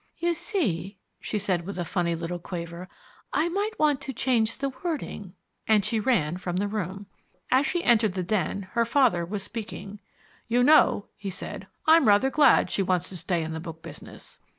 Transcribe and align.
"You 0.17 0.33
see," 0.33 0.97
she 1.19 1.37
said 1.37 1.63
with 1.63 1.77
a 1.77 1.85
funny 1.85 2.15
little 2.15 2.39
quaver, 2.39 2.89
"I 3.33 3.49
might 3.49 3.77
want 3.77 4.01
to 4.01 4.13
change 4.13 4.57
the 4.57 4.69
wording." 4.83 5.35
And 5.67 5.85
she 5.85 5.99
ran 5.99 6.37
from 6.37 6.55
the 6.55 6.67
room. 6.67 7.05
As 7.51 7.67
she 7.67 7.83
entered 7.83 8.15
the 8.15 8.23
den, 8.23 8.63
her 8.71 8.83
father 8.83 9.23
was 9.23 9.43
speaking. 9.43 9.99
"You 10.47 10.63
know," 10.63 11.05
he 11.15 11.29
said, 11.29 11.67
"I'm 11.85 12.07
rather 12.07 12.31
glad 12.31 12.71
she 12.71 12.81
wants 12.81 13.09
to 13.09 13.15
stay 13.17 13.43
in 13.43 13.53
the 13.53 13.59
book 13.59 13.83
business." 13.83 14.39